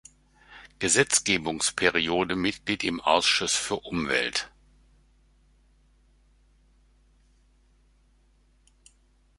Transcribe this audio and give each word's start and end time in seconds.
Gesetzgebungsperiode 0.79 2.35
Mitglied 2.35 2.83
im 2.83 2.99
Ausschuss 3.01 3.53
für 3.53 3.75
Umwelt. 3.75 4.49